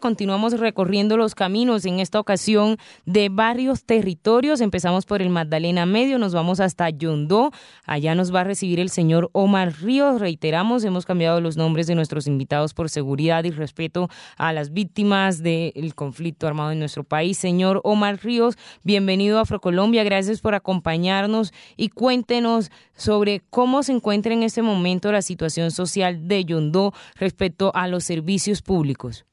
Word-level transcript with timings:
Continuamos 0.00 0.60
recorriendo 0.60 1.16
los 1.16 1.34
caminos 1.34 1.84
en 1.84 1.98
esta 1.98 2.20
ocasión 2.20 2.76
de 3.04 3.30
varios 3.30 3.82
territorios. 3.82 4.60
Empezamos 4.60 5.06
por 5.06 5.22
el 5.22 5.28
Magdalena 5.28 5.86
Medio, 5.86 6.20
nos 6.20 6.32
vamos 6.32 6.60
hasta 6.60 6.88
Yondó. 6.88 7.50
Allá 7.84 8.14
nos 8.14 8.32
va 8.32 8.42
a 8.42 8.44
recibir 8.44 8.78
el 8.78 8.90
señor 8.90 9.28
Omar 9.32 9.74
Ríos. 9.82 10.20
Reiteramos, 10.20 10.84
hemos 10.84 11.04
cambiado 11.04 11.40
los 11.40 11.56
nombres 11.56 11.88
de 11.88 11.96
nuestros 11.96 12.28
invitados 12.28 12.74
por 12.74 12.90
seguridad 12.90 13.42
y 13.42 13.50
respeto 13.50 14.08
a 14.36 14.52
las 14.52 14.72
víctimas 14.72 15.42
del 15.42 15.96
conflicto 15.96 16.46
armado 16.46 16.70
en 16.70 16.78
nuestro 16.78 17.02
país. 17.02 17.36
Señor 17.36 17.80
Omar 17.82 18.20
Ríos, 18.22 18.56
bienvenido 18.84 19.38
a 19.38 19.42
Afrocolombia. 19.42 20.04
Gracias 20.04 20.40
por 20.40 20.54
acompañarnos 20.54 21.52
y 21.76 21.88
cuéntenos 21.88 22.70
sobre 22.94 23.42
cómo 23.50 23.82
se 23.82 23.94
encuentra 23.94 24.32
en 24.32 24.44
este 24.44 24.62
momento 24.62 25.10
la 25.10 25.22
situación 25.22 25.72
social 25.72 26.28
de 26.28 26.44
Yondó 26.44 26.94
respecto 27.16 27.72
a 27.74 27.88
los 27.88 28.04
servicios 28.04 28.62
públicos. 28.62 29.24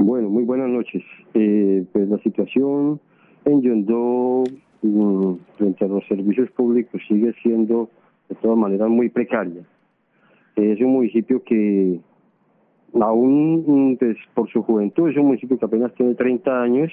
Bueno, 0.00 0.30
muy 0.30 0.44
buenas 0.44 0.68
noches. 0.68 1.02
Eh, 1.34 1.84
pues 1.92 2.08
la 2.08 2.18
situación 2.18 3.00
en 3.44 3.62
Yondó 3.62 4.44
mm, 4.82 5.34
frente 5.56 5.84
a 5.84 5.88
los 5.88 6.06
servicios 6.06 6.48
públicos 6.52 7.02
sigue 7.08 7.34
siendo 7.42 7.90
de 8.28 8.36
todas 8.36 8.56
maneras 8.56 8.88
muy 8.88 9.08
precaria. 9.08 9.62
Es 10.54 10.80
un 10.80 10.92
municipio 10.92 11.42
que 11.42 11.98
aún 13.00 13.64
mm, 13.66 13.96
pues, 13.96 14.16
por 14.34 14.48
su 14.50 14.62
juventud 14.62 15.08
es 15.08 15.16
un 15.16 15.26
municipio 15.26 15.58
que 15.58 15.64
apenas 15.64 15.92
tiene 15.94 16.14
30 16.14 16.62
años, 16.62 16.92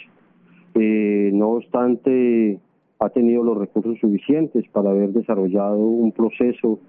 eh, 0.73 1.29
no 1.31 1.49
obstante 1.49 2.59
ha 2.97 3.09
tenido 3.09 3.43
los 3.43 3.57
recursos 3.57 3.99
suficientes 3.99 4.67
para 4.69 4.89
haber 4.89 5.09
desarrollado 5.09 5.77
un 5.77 6.11
proceso 6.11 6.79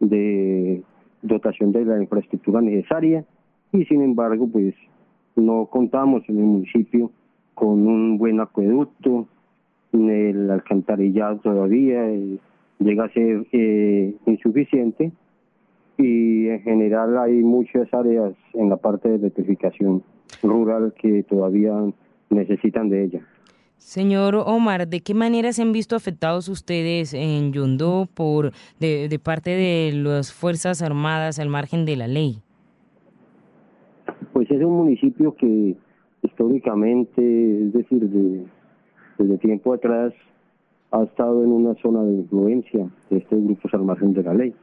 de 0.00 0.82
dotación 1.20 1.72
de 1.72 1.84
la 1.84 2.00
infraestructura 2.00 2.62
necesaria 2.62 3.24
y 3.72 3.84
sin 3.84 4.02
embargo 4.02 4.48
pues 4.50 4.74
no 5.38 5.66
contamos 5.66 6.22
en 6.28 6.38
el 6.38 6.44
municipio 6.44 7.10
con 7.54 7.86
un 7.86 8.18
buen 8.18 8.40
acueducto, 8.40 9.26
el 9.92 10.50
alcantarillado 10.50 11.38
todavía 11.38 12.08
eh, 12.10 12.38
llega 12.78 13.04
a 13.04 13.12
ser 13.12 13.46
eh, 13.52 14.14
insuficiente 14.26 15.12
y 15.96 16.48
en 16.48 16.60
general 16.62 17.18
hay 17.18 17.42
muchas 17.42 17.92
áreas 17.92 18.34
en 18.54 18.68
la 18.68 18.76
parte 18.76 19.08
de 19.08 19.16
electrificación 19.16 20.02
rural 20.42 20.94
que 21.00 21.22
todavía 21.24 21.74
necesitan 22.30 22.88
de 22.88 23.04
ella. 23.04 23.20
Señor 23.78 24.34
Omar, 24.34 24.88
¿de 24.88 25.00
qué 25.00 25.14
manera 25.14 25.52
se 25.52 25.62
han 25.62 25.72
visto 25.72 25.96
afectados 25.96 26.48
ustedes 26.48 27.14
en 27.14 27.52
Yondó 27.52 28.08
por 28.12 28.52
de, 28.78 29.08
de 29.08 29.18
parte 29.18 29.50
de 29.50 29.92
las 29.92 30.32
Fuerzas 30.32 30.82
Armadas 30.82 31.38
al 31.38 31.48
margen 31.48 31.84
de 31.86 31.96
la 31.96 32.08
ley? 32.08 32.42
Pues 34.38 34.52
es 34.52 34.62
un 34.62 34.76
municipio 34.76 35.34
que 35.34 35.74
históricamente, 36.22 37.20
es 37.20 37.72
decir, 37.72 38.08
desde 39.18 39.38
tiempo 39.38 39.74
atrás, 39.74 40.14
ha 40.92 41.02
estado 41.02 41.42
en 41.42 41.50
una 41.50 41.74
zona 41.82 42.04
de 42.04 42.12
influencia 42.12 42.88
de 43.10 43.16
estos 43.16 43.42
grupos 43.42 43.74
armados 43.74 44.14
de 44.14 44.22
la 44.22 44.34
ley. 44.34 44.54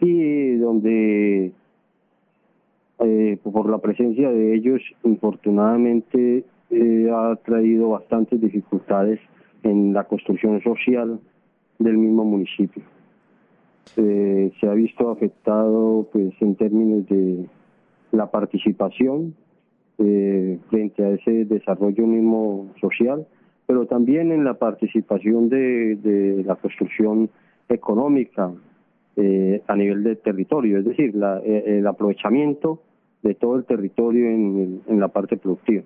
Y 0.00 0.56
donde, 0.56 1.52
eh, 2.98 3.38
por 3.44 3.70
la 3.70 3.78
presencia 3.78 4.28
de 4.28 4.56
ellos, 4.56 4.82
infortunadamente, 5.04 6.42
eh, 6.70 7.08
ha 7.14 7.36
traído 7.44 7.90
bastantes 7.90 8.40
dificultades 8.40 9.20
en 9.62 9.92
la 9.92 10.02
construcción 10.02 10.60
social 10.62 11.20
del 11.78 11.96
mismo 11.96 12.24
municipio. 12.24 12.82
Eh, 13.98 14.50
se 14.58 14.66
ha 14.66 14.74
visto 14.74 15.10
afectado 15.10 16.08
pues 16.12 16.34
en 16.40 16.56
términos 16.56 17.06
de 17.06 17.46
la 18.16 18.30
participación 18.30 19.34
eh, 19.98 20.58
frente 20.70 21.04
a 21.04 21.10
ese 21.10 21.44
desarrollo 21.44 22.06
mismo 22.06 22.72
social, 22.80 23.26
pero 23.66 23.86
también 23.86 24.32
en 24.32 24.44
la 24.44 24.54
participación 24.54 25.48
de, 25.48 26.42
la 26.44 26.56
construcción 26.56 27.30
económica 27.68 28.52
eh, 29.16 29.62
a 29.66 29.76
nivel 29.76 30.04
de 30.04 30.16
territorio, 30.16 30.78
es 30.78 30.84
decir, 30.84 31.14
eh, 31.44 31.78
el 31.78 31.86
aprovechamiento 31.86 32.82
de 33.22 33.34
todo 33.34 33.56
el 33.56 33.64
territorio 33.64 34.30
en 34.30 35.00
la 35.00 35.08
parte 35.08 35.36
productiva. 35.36 35.82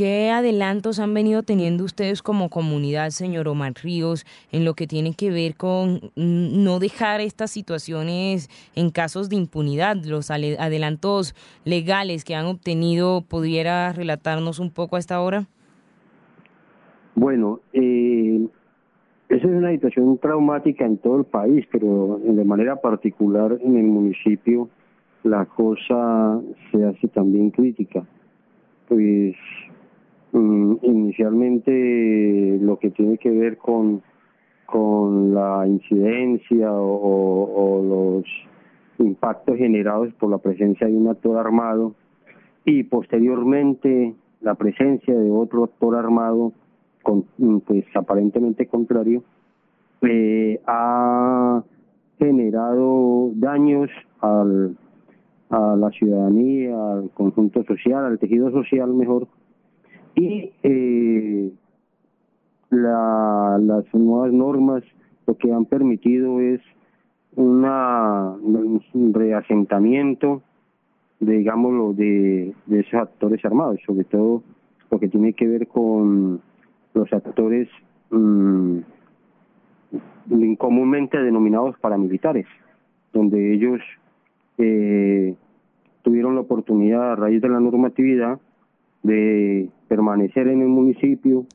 ¿Qué 0.00 0.30
adelantos 0.30 0.98
han 0.98 1.12
venido 1.12 1.42
teniendo 1.42 1.84
ustedes 1.84 2.22
como 2.22 2.48
comunidad, 2.48 3.10
señor 3.10 3.46
Omar 3.48 3.74
Ríos, 3.82 4.24
en 4.50 4.64
lo 4.64 4.72
que 4.72 4.86
tiene 4.86 5.12
que 5.12 5.30
ver 5.30 5.56
con 5.56 6.00
no 6.16 6.78
dejar 6.78 7.20
estas 7.20 7.50
situaciones 7.50 8.48
en 8.74 8.88
casos 8.88 9.28
de 9.28 9.36
impunidad? 9.36 9.96
Los 9.96 10.30
adelantos 10.30 11.34
legales 11.66 12.24
que 12.24 12.34
han 12.34 12.46
obtenido, 12.46 13.20
¿pudiera 13.28 13.92
relatarnos 13.92 14.58
un 14.58 14.70
poco 14.70 14.96
a 14.96 15.00
esta 15.00 15.20
hora? 15.20 15.48
Bueno, 17.14 17.60
eh, 17.74 18.48
esa 19.28 19.46
es 19.48 19.52
una 19.52 19.70
situación 19.70 20.16
traumática 20.16 20.86
en 20.86 20.96
todo 20.96 21.18
el 21.18 21.24
país, 21.26 21.66
pero 21.70 22.18
de 22.24 22.44
manera 22.46 22.76
particular 22.76 23.58
en 23.62 23.76
el 23.76 23.84
municipio 23.84 24.70
la 25.24 25.44
cosa 25.44 26.40
se 26.72 26.86
hace 26.86 27.06
también 27.08 27.50
crítica. 27.50 28.02
Pues 28.88 29.36
Mm, 30.32 30.76
inicialmente 30.82 32.58
lo 32.60 32.78
que 32.78 32.90
tiene 32.90 33.18
que 33.18 33.30
ver 33.30 33.58
con, 33.58 34.00
con 34.64 35.34
la 35.34 35.66
incidencia 35.66 36.70
o, 36.72 37.82
los 37.82 38.24
impactos 38.98 39.56
generados 39.56 40.12
por 40.14 40.30
la 40.30 40.38
presencia 40.38 40.86
de 40.86 40.92
un 40.92 41.08
actor 41.08 41.36
armado 41.36 41.94
y 42.64 42.84
posteriormente 42.84 44.14
la 44.40 44.54
presencia 44.54 45.18
de 45.18 45.30
otro 45.30 45.64
actor 45.64 45.96
armado 45.96 46.52
con, 47.02 47.24
pues 47.66 47.84
aparentemente 47.94 48.66
contrario 48.66 49.24
eh, 50.02 50.60
ha 50.66 51.62
generado 52.18 53.30
daños 53.34 53.90
al, 54.20 54.76
a 55.48 55.74
la 55.76 55.90
ciudadanía, 55.90 56.92
al 56.92 57.10
conjunto 57.10 57.64
social, 57.64 58.04
al 58.04 58.18
tejido 58.18 58.50
social 58.52 58.92
mejor, 58.94 59.26
y 60.20 60.52
eh, 60.62 61.50
las 62.70 63.94
nuevas 63.94 64.32
normas 64.32 64.82
lo 65.26 65.36
que 65.36 65.52
han 65.52 65.64
permitido 65.64 66.40
es 66.40 66.60
un 67.36 67.62
reasentamiento, 69.14 70.42
digámoslo, 71.20 71.94
de, 71.94 72.54
de 72.66 72.80
esos 72.80 72.94
actores 72.94 73.42
armados, 73.44 73.80
sobre 73.86 74.04
todo 74.04 74.42
lo 74.90 74.98
que 74.98 75.08
tiene 75.08 75.32
que 75.32 75.46
ver 75.46 75.68
con 75.68 76.40
los 76.92 77.12
actores 77.12 77.68
mm, 78.10 78.78
comúnmente 80.58 81.18
denominados 81.18 81.78
paramilitares, 81.78 82.46
donde 83.12 83.54
ellos 83.54 83.80
eh, 84.58 85.34
tuvieron 86.02 86.34
la 86.34 86.42
oportunidad 86.42 87.12
a 87.12 87.16
raíz 87.16 87.40
de 87.40 87.48
la 87.48 87.60
normatividad 87.60 88.38
de 89.02 89.68
permanecer 89.88 90.48
en 90.48 90.62
el 90.62 90.68
municipio, 90.68 91.46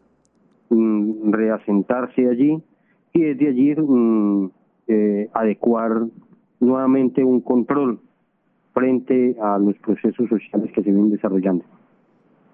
mm, 0.70 1.32
reasentarse 1.32 2.28
allí 2.28 2.62
y 3.14 3.22
desde 3.22 3.48
allí 3.50 3.76
mm, 3.76 4.50
eh, 4.88 5.30
adecuar 5.34 6.06
nuevamente 6.60 7.24
un 7.24 7.42
control 7.42 8.00
frente 8.74 9.36
a 9.42 9.58
los 9.58 9.76
procesos 9.78 10.28
sociales 10.30 10.72
que 10.74 10.84
se 10.84 10.92
vienen 10.92 11.12
desarrollando. 11.12 11.64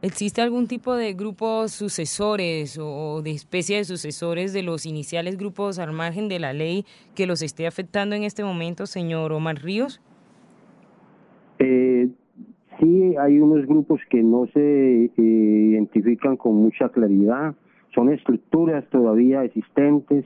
¿Existe 0.03 0.41
algún 0.41 0.67
tipo 0.67 0.95
de 0.95 1.13
grupos 1.13 1.71
sucesores 1.71 2.79
o 2.81 3.21
de 3.21 3.31
especie 3.31 3.77
de 3.77 3.83
sucesores 3.83 4.51
de 4.51 4.63
los 4.63 4.87
iniciales 4.87 5.37
grupos 5.37 5.77
al 5.77 5.93
margen 5.93 6.27
de 6.27 6.39
la 6.39 6.53
ley 6.53 6.85
que 7.13 7.27
los 7.27 7.43
esté 7.43 7.67
afectando 7.67 8.15
en 8.15 8.23
este 8.23 8.43
momento, 8.43 8.87
señor 8.87 9.31
Omar 9.31 9.61
Ríos? 9.61 10.01
Eh, 11.59 12.09
Sí, 12.81 13.15
hay 13.15 13.39
unos 13.39 13.67
grupos 13.67 14.01
que 14.09 14.23
no 14.23 14.47
se 14.47 15.05
eh, 15.05 15.11
identifican 15.15 16.35
con 16.35 16.55
mucha 16.55 16.89
claridad, 16.89 17.53
son 17.93 18.11
estructuras 18.11 18.83
todavía 18.89 19.43
existentes 19.43 20.25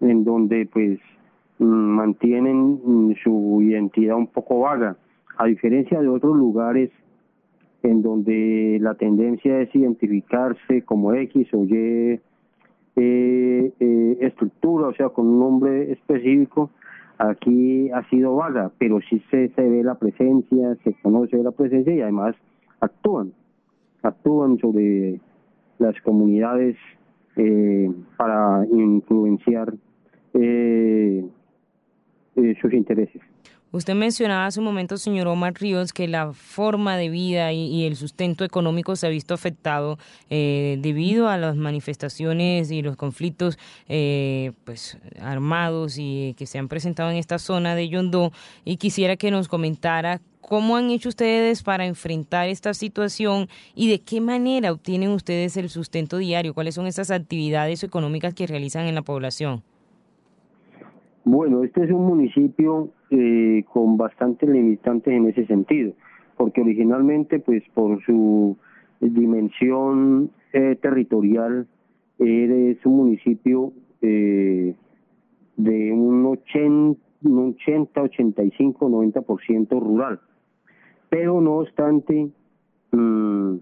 en 0.00 0.24
donde 0.24 0.66
pues 0.66 0.98
mm, 1.60 1.64
mantienen 1.64 2.80
mm, 2.84 3.14
su 3.22 3.60
identidad 3.62 4.16
un 4.16 4.26
poco 4.26 4.58
vaga, 4.60 4.96
a 5.36 5.46
diferencia 5.46 6.00
de 6.00 6.08
otros 6.08 6.36
lugares 6.36 6.90
en 7.84 8.02
donde 8.02 8.78
la 8.80 8.94
tendencia 8.94 9.60
es 9.60 9.72
identificarse 9.72 10.82
como 10.82 11.14
X 11.14 11.46
o 11.54 11.64
Y 11.64 11.74
eh, 12.96 13.72
eh, 13.78 14.18
estructura, 14.20 14.88
o 14.88 14.94
sea, 14.94 15.10
con 15.10 15.28
un 15.28 15.38
nombre 15.38 15.92
específico, 15.92 16.70
aquí 17.18 17.90
ha 17.90 18.08
sido 18.08 18.36
vaga, 18.36 18.70
pero 18.78 19.00
sí 19.08 19.22
se, 19.30 19.50
ve 19.56 19.82
la 19.82 19.96
presencia, 19.96 20.76
se 20.84 20.94
conoce 21.02 21.36
la 21.42 21.50
presencia 21.50 21.94
y 21.94 22.00
además 22.00 22.36
actúan, 22.80 23.32
actúan 24.02 24.58
sobre 24.58 25.20
las 25.78 26.00
comunidades 26.02 26.76
eh, 27.36 27.90
para 28.16 28.64
influenciar 28.70 29.74
eh, 30.34 31.24
eh, 32.36 32.54
sus 32.60 32.72
intereses. 32.72 33.20
Usted 33.70 33.94
mencionaba 33.94 34.46
hace 34.46 34.60
un 34.60 34.64
momento, 34.64 34.96
señor 34.96 35.26
Omar 35.26 35.52
Ríos, 35.54 35.92
que 35.92 36.08
la 36.08 36.32
forma 36.32 36.96
de 36.96 37.10
vida 37.10 37.52
y, 37.52 37.84
el 37.84 37.96
sustento 37.96 38.44
económico 38.44 38.96
se 38.96 39.06
ha 39.06 39.10
visto 39.10 39.34
afectado 39.34 39.98
eh, 40.30 40.78
debido 40.80 41.28
a 41.28 41.36
las 41.36 41.54
manifestaciones 41.54 42.70
y 42.70 42.80
los 42.80 42.96
conflictos 42.96 43.58
eh, 43.88 44.52
pues, 44.64 44.98
armados 45.20 45.96
y 45.98 46.34
que 46.38 46.46
se 46.46 46.58
han 46.58 46.68
presentado 46.68 47.10
en 47.10 47.18
esta 47.18 47.38
zona 47.38 47.74
de 47.74 47.90
Yondó. 47.90 48.32
Y 48.64 48.78
quisiera 48.78 49.16
que 49.16 49.30
nos 49.30 49.48
comentara 49.48 50.22
cómo 50.40 50.76
han 50.76 50.88
hecho 50.88 51.10
ustedes 51.10 51.62
para 51.62 51.84
enfrentar 51.84 52.48
esta 52.48 52.72
situación 52.72 53.48
y 53.74 53.90
de 53.90 54.00
qué 54.00 54.22
manera 54.22 54.72
obtienen 54.72 55.10
ustedes 55.10 55.58
el 55.58 55.68
sustento 55.68 56.16
diario, 56.16 56.54
cuáles 56.54 56.74
son 56.74 56.86
esas 56.86 57.10
actividades 57.10 57.82
económicas 57.82 58.32
que 58.32 58.46
realizan 58.46 58.86
en 58.86 58.94
la 58.94 59.02
población. 59.02 59.62
Bueno, 61.24 61.62
este 61.64 61.84
es 61.84 61.90
un 61.90 62.06
municipio 62.06 62.90
eh, 63.10 63.64
con 63.72 63.96
bastantes 63.96 64.48
limitantes 64.48 65.12
en 65.12 65.28
ese 65.28 65.46
sentido, 65.46 65.92
porque 66.36 66.60
originalmente, 66.60 67.38
pues 67.38 67.62
por 67.74 68.02
su 68.04 68.56
dimensión 69.00 70.30
eh, 70.52 70.76
territorial, 70.80 71.66
es 72.18 72.84
un 72.84 72.96
municipio 72.96 73.72
eh, 74.02 74.74
de 75.56 75.92
un 75.92 76.26
80, 76.26 77.00
un 77.24 77.54
80, 77.58 78.02
85, 78.02 78.88
90% 78.88 79.80
rural. 79.80 80.20
Pero 81.08 81.40
no 81.40 81.58
obstante, 81.58 82.28
mm, 82.92 83.56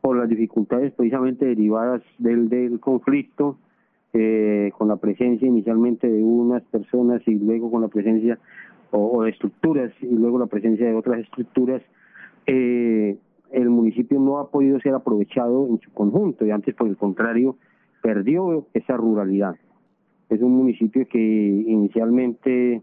por 0.00 0.16
las 0.16 0.28
dificultades 0.28 0.92
precisamente 0.92 1.46
derivadas 1.46 2.02
del, 2.18 2.48
del 2.48 2.80
conflicto, 2.80 3.58
eh, 4.14 4.72
con 4.78 4.88
la 4.88 4.96
presencia 4.96 5.46
inicialmente 5.46 6.08
de 6.08 6.22
unas 6.22 6.62
personas 6.64 7.20
y 7.26 7.34
luego 7.34 7.70
con 7.70 7.82
la 7.82 7.88
presencia 7.88 8.38
o, 8.90 9.22
de 9.22 9.30
estructuras 9.30 9.92
y 10.00 10.06
luego 10.06 10.38
la 10.38 10.46
presencia 10.46 10.86
de 10.86 10.94
otras 10.94 11.20
estructuras, 11.20 11.82
eh, 12.46 13.16
el 13.50 13.70
municipio 13.70 14.18
no 14.18 14.38
ha 14.38 14.50
podido 14.50 14.78
ser 14.80 14.94
aprovechado 14.94 15.66
en 15.68 15.80
su 15.80 15.90
conjunto 15.92 16.44
y 16.44 16.50
antes 16.50 16.74
por 16.74 16.88
el 16.88 16.96
contrario 16.96 17.56
perdió 18.02 18.66
esa 18.74 18.96
ruralidad. 18.96 19.56
Es 20.28 20.42
un 20.42 20.52
municipio 20.52 21.06
que 21.08 21.18
inicialmente 21.18 22.82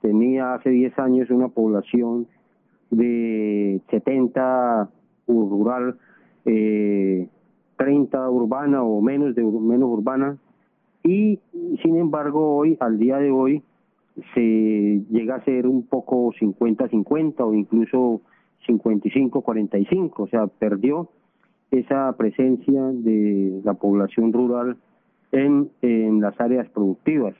tenía 0.00 0.54
hace 0.54 0.70
10 0.70 0.98
años 0.98 1.30
una 1.30 1.48
población 1.48 2.26
de 2.90 3.80
70 3.90 4.88
rural, 5.26 5.98
eh, 6.44 7.28
30 7.76 8.30
urbana 8.30 8.82
o 8.82 9.00
menos 9.02 9.34
de 9.34 9.42
menos 9.42 9.88
urbana 9.90 10.38
y 11.02 11.38
sin 11.82 11.96
embargo 11.96 12.56
hoy, 12.56 12.76
al 12.80 12.98
día 12.98 13.18
de 13.18 13.30
hoy, 13.30 13.62
se 14.34 15.02
llega 15.10 15.36
a 15.36 15.44
ser 15.44 15.66
un 15.66 15.86
poco 15.86 16.32
50-50 16.32 17.34
o 17.40 17.54
incluso 17.54 18.22
55-45, 18.66 20.12
o 20.16 20.26
sea, 20.28 20.46
perdió 20.46 21.10
esa 21.70 22.14
presencia 22.16 22.82
de 22.92 23.60
la 23.64 23.74
población 23.74 24.32
rural 24.32 24.76
en, 25.32 25.70
en 25.82 26.20
las 26.20 26.40
áreas 26.40 26.68
productivas. 26.70 27.34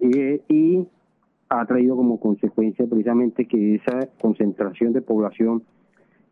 Eh, 0.00 0.40
y 0.48 0.86
ha 1.48 1.64
traído 1.66 1.96
como 1.96 2.18
consecuencia 2.18 2.86
precisamente 2.86 3.46
que 3.46 3.76
esa 3.76 4.08
concentración 4.20 4.92
de 4.92 5.02
población 5.02 5.62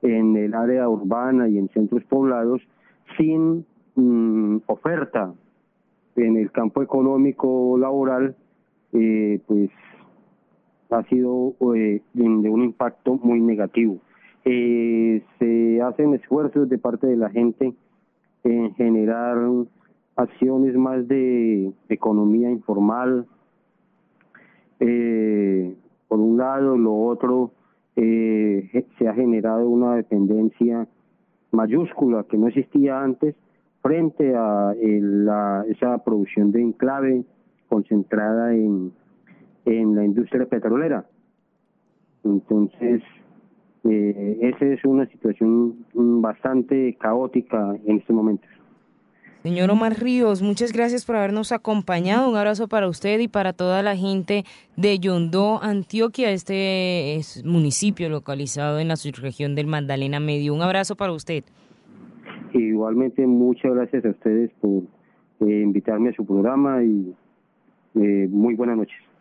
en 0.03 0.37
el 0.37 0.55
área 0.55 0.88
urbana 0.88 1.49
y 1.49 1.59
en 1.59 1.69
centros 1.69 2.03
poblados 2.05 2.61
sin 3.17 3.64
mm, 3.94 4.59
oferta 4.67 5.32
en 6.17 6.37
el 6.37 6.50
campo 6.50 6.82
económico 6.82 7.79
laboral, 7.79 8.37
eh, 8.92 9.40
pues 9.46 9.70
ha 10.90 11.02
sido 11.04 11.54
eh, 11.74 12.02
de, 12.12 12.22
un 12.22 12.62
impacto 12.62 13.18
muy 13.22 13.40
negativo. 13.40 13.98
Eh, 14.44 15.22
se 15.38 15.80
hacen 15.80 16.14
esfuerzos 16.14 16.68
de 16.68 16.78
parte 16.78 17.06
de 17.06 17.16
la 17.16 17.30
gente 17.30 17.72
en 18.44 18.74
generar 18.74 19.38
acciones 20.16 20.74
más 20.74 21.08
de 21.08 21.72
economía 21.88 22.50
informal. 22.50 23.26
por 24.78 26.18
un 26.20 26.36
lado, 26.36 26.76
lo 26.76 26.94
otro, 26.94 27.52
se 27.94 29.08
ha 29.08 29.14
generado 29.14 29.68
una 29.68 29.96
dependencia 29.96 30.86
mayúscula 31.52 32.24
que 32.24 32.36
no 32.36 32.48
existía 32.48 33.00
antes 33.00 33.34
frente 33.80 34.34
a 34.34 34.74
la, 34.76 35.64
esa 35.68 35.98
producción 36.04 36.52
de 36.52 36.60
enclave 36.62 37.24
concentrada 37.72 38.54
en, 38.54 38.92
en 39.64 39.96
la 39.96 40.04
industria 40.04 40.44
petrolera. 40.44 41.06
Entonces, 42.22 43.00
eh, 43.84 44.38
esa 44.42 44.66
es 44.66 44.84
una 44.84 45.06
situación 45.06 45.86
bastante 45.94 46.94
caótica 47.00 47.74
en 47.86 47.96
este 47.96 48.12
momento. 48.12 48.46
Señor 49.42 49.70
Omar 49.70 49.94
Ríos, 49.98 50.42
muchas 50.42 50.70
gracias 50.74 51.06
por 51.06 51.16
habernos 51.16 51.50
acompañado. 51.50 52.28
Un 52.28 52.36
abrazo 52.36 52.69
para 52.69 52.88
usted 52.88 53.19
y 53.20 53.26
para 53.26 53.54
toda 53.54 53.82
la 53.82 53.96
gente 53.96 54.44
de 54.76 54.98
Yondó, 54.98 55.58
Antioquia. 55.62 56.30
Este 56.30 57.16
es 57.16 57.42
municipio 57.42 58.10
localizado 58.10 58.80
en 58.80 58.88
la 58.88 58.96
subregión 58.96 59.54
del 59.54 59.66
Magdalena 59.66 60.20
Medio. 60.20 60.52
Un 60.52 60.60
abrazo 60.60 60.94
para 60.94 61.12
usted. 61.12 61.42
Igualmente, 62.52 63.26
muchas 63.26 63.75
gracias 63.75 64.04
a 64.04 64.10
ustedes 64.10 64.50
por 64.60 64.82
eh, 65.40 65.62
invitarme 65.62 66.10
a 66.10 66.12
su 66.12 66.26
programa 66.26 66.84
y 66.84 67.14
eh, 67.94 68.28
muy 68.30 68.54
buenas 68.54 68.76
noches. 68.76 69.12